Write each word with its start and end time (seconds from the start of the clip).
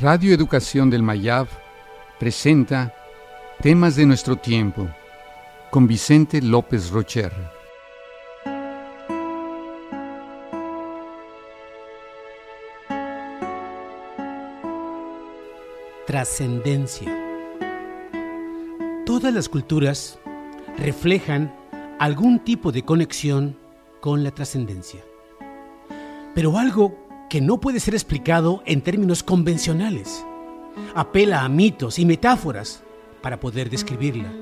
Radio 0.00 0.32
Educación 0.32 0.88
del 0.88 1.02
Mayab 1.02 1.46
presenta 2.18 2.94
Temas 3.60 3.96
de 3.96 4.06
nuestro 4.06 4.34
tiempo 4.34 4.88
con 5.70 5.86
Vicente 5.86 6.40
López 6.40 6.88
Rocher. 6.90 7.30
Trascendencia. 16.06 17.14
Todas 19.04 19.34
las 19.34 19.50
culturas 19.50 20.18
reflejan 20.78 21.54
algún 21.98 22.38
tipo 22.38 22.72
de 22.72 22.82
conexión 22.86 23.58
con 24.00 24.24
la 24.24 24.30
trascendencia. 24.30 25.04
Pero 26.34 26.56
algo 26.56 27.09
que 27.30 27.40
no 27.40 27.60
puede 27.60 27.78
ser 27.78 27.94
explicado 27.94 28.60
en 28.66 28.82
términos 28.82 29.22
convencionales. 29.22 30.26
Apela 30.96 31.44
a 31.44 31.48
mitos 31.48 32.00
y 32.00 32.04
metáforas 32.04 32.82
para 33.22 33.38
poder 33.38 33.70
describirla, 33.70 34.32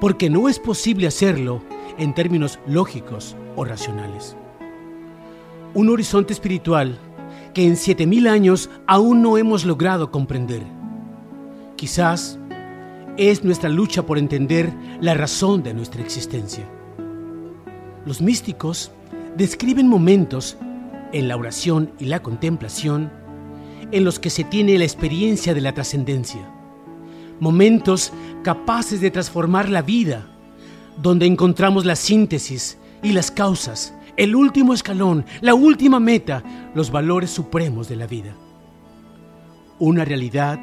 porque 0.00 0.30
no 0.30 0.48
es 0.48 0.60
posible 0.60 1.08
hacerlo 1.08 1.60
en 1.98 2.14
términos 2.14 2.60
lógicos 2.66 3.36
o 3.56 3.64
racionales. 3.64 4.36
Un 5.74 5.88
horizonte 5.90 6.32
espiritual 6.32 6.98
que 7.52 7.66
en 7.66 7.76
7000 7.76 8.28
años 8.28 8.70
aún 8.86 9.22
no 9.22 9.36
hemos 9.36 9.64
logrado 9.64 10.12
comprender. 10.12 10.62
Quizás 11.74 12.38
es 13.16 13.42
nuestra 13.42 13.68
lucha 13.68 14.06
por 14.06 14.18
entender 14.18 14.72
la 15.00 15.14
razón 15.14 15.64
de 15.64 15.74
nuestra 15.74 16.00
existencia. 16.00 16.64
Los 18.06 18.20
místicos 18.20 18.92
describen 19.36 19.88
momentos 19.88 20.56
en 21.12 21.28
la 21.28 21.36
oración 21.36 21.92
y 21.98 22.06
la 22.06 22.22
contemplación, 22.22 23.12
en 23.92 24.04
los 24.04 24.18
que 24.18 24.30
se 24.30 24.44
tiene 24.44 24.78
la 24.78 24.84
experiencia 24.84 25.54
de 25.54 25.60
la 25.60 25.72
trascendencia. 25.72 26.48
Momentos 27.40 28.12
capaces 28.42 29.00
de 29.00 29.10
transformar 29.10 29.68
la 29.68 29.82
vida, 29.82 30.26
donde 31.00 31.26
encontramos 31.26 31.84
la 31.84 31.96
síntesis 31.96 32.78
y 33.02 33.12
las 33.12 33.30
causas, 33.30 33.94
el 34.16 34.36
último 34.36 34.74
escalón, 34.74 35.24
la 35.40 35.54
última 35.54 35.98
meta, 35.98 36.42
los 36.74 36.90
valores 36.90 37.30
supremos 37.30 37.88
de 37.88 37.96
la 37.96 38.06
vida. 38.06 38.36
Una 39.78 40.04
realidad 40.04 40.60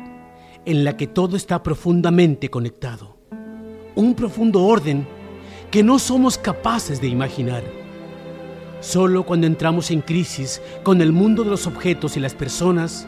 en 0.66 0.84
la 0.84 0.96
que 0.96 1.08
todo 1.08 1.36
está 1.36 1.64
profundamente 1.64 2.50
conectado. 2.50 3.18
Un 3.96 4.14
profundo 4.14 4.64
orden 4.64 5.08
que 5.72 5.82
no 5.82 5.98
somos 5.98 6.38
capaces 6.38 7.02
de 7.02 7.08
imaginar 7.08 7.64
Solo 8.80 9.24
cuando 9.24 9.48
entramos 9.48 9.90
en 9.90 10.02
crisis 10.02 10.62
con 10.84 11.02
el 11.02 11.12
mundo 11.12 11.44
de 11.44 11.50
los 11.50 11.66
objetos 11.66 12.16
y 12.16 12.20
las 12.20 12.36
personas, 12.36 13.08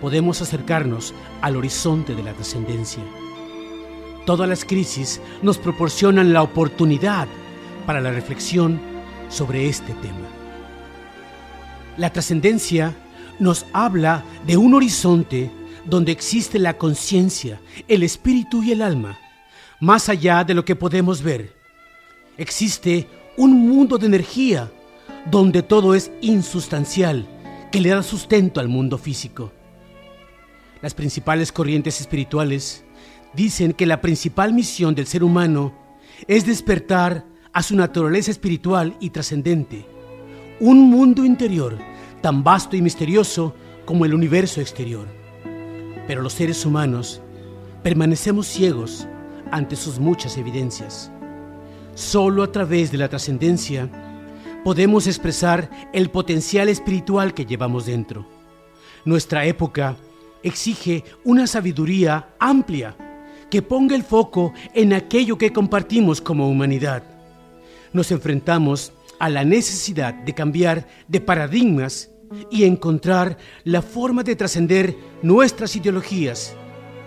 podemos 0.00 0.42
acercarnos 0.42 1.14
al 1.40 1.56
horizonte 1.56 2.14
de 2.14 2.22
la 2.22 2.32
trascendencia. 2.32 3.02
Todas 4.24 4.48
las 4.48 4.64
crisis 4.64 5.20
nos 5.42 5.58
proporcionan 5.58 6.32
la 6.32 6.42
oportunidad 6.42 7.28
para 7.86 8.00
la 8.00 8.10
reflexión 8.10 8.80
sobre 9.28 9.68
este 9.68 9.92
tema. 9.94 10.28
La 11.96 12.12
trascendencia 12.12 12.94
nos 13.38 13.66
habla 13.72 14.24
de 14.46 14.56
un 14.56 14.74
horizonte 14.74 15.50
donde 15.84 16.10
existe 16.10 16.58
la 16.58 16.76
conciencia, 16.76 17.60
el 17.86 18.02
espíritu 18.02 18.64
y 18.64 18.72
el 18.72 18.82
alma, 18.82 19.16
más 19.78 20.08
allá 20.08 20.42
de 20.42 20.54
lo 20.54 20.64
que 20.64 20.74
podemos 20.74 21.22
ver. 21.22 21.54
Existe 22.36 23.06
un 23.36 23.68
mundo 23.68 23.98
de 23.98 24.06
energía 24.06 24.70
donde 25.30 25.62
todo 25.62 25.94
es 25.94 26.10
insustancial, 26.20 27.26
que 27.70 27.80
le 27.80 27.90
da 27.90 28.02
sustento 28.02 28.60
al 28.60 28.68
mundo 28.68 28.96
físico. 28.96 29.52
Las 30.82 30.94
principales 30.94 31.52
corrientes 31.52 32.00
espirituales 32.00 32.84
dicen 33.34 33.72
que 33.72 33.86
la 33.86 34.00
principal 34.00 34.52
misión 34.52 34.94
del 34.94 35.06
ser 35.06 35.24
humano 35.24 35.74
es 36.26 36.46
despertar 36.46 37.24
a 37.52 37.62
su 37.62 37.76
naturaleza 37.76 38.30
espiritual 38.30 38.96
y 39.00 39.10
trascendente, 39.10 39.86
un 40.60 40.78
mundo 40.90 41.24
interior 41.24 41.78
tan 42.22 42.42
vasto 42.42 42.76
y 42.76 42.82
misterioso 42.82 43.54
como 43.84 44.04
el 44.04 44.14
universo 44.14 44.60
exterior. 44.60 45.06
Pero 46.06 46.22
los 46.22 46.32
seres 46.32 46.64
humanos 46.64 47.20
permanecemos 47.82 48.46
ciegos 48.46 49.06
ante 49.50 49.76
sus 49.76 49.98
muchas 49.98 50.36
evidencias. 50.38 51.10
Solo 51.96 52.42
a 52.42 52.52
través 52.52 52.92
de 52.92 52.98
la 52.98 53.08
trascendencia 53.08 53.88
podemos 54.62 55.06
expresar 55.06 55.70
el 55.94 56.10
potencial 56.10 56.68
espiritual 56.68 57.32
que 57.32 57.46
llevamos 57.46 57.86
dentro. 57.86 58.26
Nuestra 59.06 59.46
época 59.46 59.96
exige 60.42 61.04
una 61.24 61.46
sabiduría 61.46 62.34
amplia 62.38 62.94
que 63.50 63.62
ponga 63.62 63.96
el 63.96 64.02
foco 64.02 64.52
en 64.74 64.92
aquello 64.92 65.38
que 65.38 65.54
compartimos 65.54 66.20
como 66.20 66.50
humanidad. 66.50 67.02
Nos 67.94 68.10
enfrentamos 68.10 68.92
a 69.18 69.30
la 69.30 69.42
necesidad 69.44 70.12
de 70.12 70.34
cambiar 70.34 70.86
de 71.08 71.22
paradigmas 71.22 72.10
y 72.50 72.64
encontrar 72.64 73.38
la 73.64 73.80
forma 73.80 74.22
de 74.22 74.36
trascender 74.36 74.94
nuestras 75.22 75.74
ideologías 75.76 76.54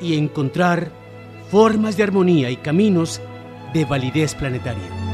y 0.02 0.18
encontrar 0.18 0.92
formas 1.52 1.96
de 1.96 2.02
armonía 2.02 2.50
y 2.50 2.58
caminos 2.58 3.22
de 3.74 3.85
validez 3.85 4.35
planetaria. 4.35 5.09